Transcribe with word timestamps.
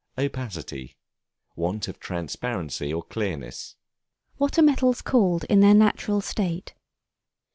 Opacity, 0.17 0.97
want 1.55 1.87
of 1.87 1.99
transparency 1.99 2.91
or 2.91 3.03
clearness. 3.03 3.75
What 4.37 4.57
are 4.57 4.63
Metals 4.63 4.99
called 4.99 5.43
in 5.43 5.59
their 5.59 5.75
natural 5.75 6.21
state? 6.21 6.73